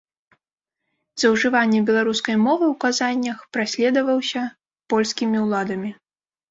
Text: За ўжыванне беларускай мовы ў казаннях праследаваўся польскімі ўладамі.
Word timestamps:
За 1.23 1.27
ўжыванне 1.33 1.83
беларускай 1.91 2.35
мовы 2.47 2.65
ў 2.73 2.81
казаннях 2.87 3.47
праследаваўся 3.59 4.41
польскімі 4.97 5.37
ўладамі. 5.49 5.99